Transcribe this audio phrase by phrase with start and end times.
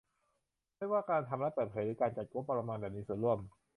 [0.77, 3.39] ไม่ว่าการทำ รัฐเปิดเผย หรือ การจัดการงบประมาณแบบมีส่วนร่วม